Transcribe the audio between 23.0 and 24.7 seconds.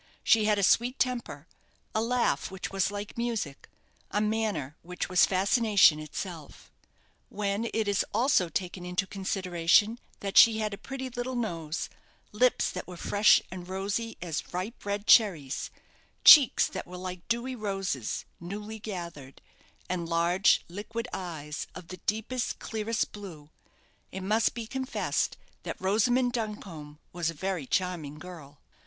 blue, it must be